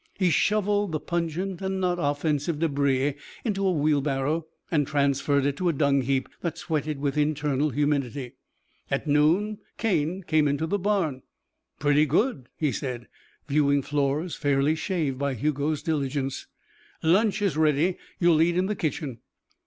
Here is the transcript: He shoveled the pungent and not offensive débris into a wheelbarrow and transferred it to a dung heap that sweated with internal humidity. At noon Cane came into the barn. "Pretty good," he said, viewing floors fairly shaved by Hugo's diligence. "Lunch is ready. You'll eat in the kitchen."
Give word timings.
He 0.17 0.31
shoveled 0.31 0.93
the 0.93 0.99
pungent 0.99 1.61
and 1.61 1.79
not 1.79 1.99
offensive 2.01 2.55
débris 2.55 3.13
into 3.45 3.67
a 3.67 3.71
wheelbarrow 3.71 4.47
and 4.71 4.87
transferred 4.87 5.45
it 5.45 5.55
to 5.57 5.69
a 5.69 5.73
dung 5.73 6.01
heap 6.01 6.27
that 6.41 6.57
sweated 6.57 6.99
with 6.99 7.19
internal 7.19 7.69
humidity. 7.69 8.33
At 8.89 9.05
noon 9.05 9.59
Cane 9.77 10.23
came 10.25 10.47
into 10.47 10.65
the 10.65 10.79
barn. 10.79 11.21
"Pretty 11.77 12.07
good," 12.07 12.49
he 12.57 12.71
said, 12.71 13.09
viewing 13.47 13.83
floors 13.83 14.33
fairly 14.35 14.73
shaved 14.73 15.19
by 15.19 15.35
Hugo's 15.35 15.83
diligence. 15.83 16.47
"Lunch 17.03 17.39
is 17.43 17.55
ready. 17.55 17.99
You'll 18.17 18.41
eat 18.41 18.57
in 18.57 18.65
the 18.65 18.75
kitchen." 18.75 19.19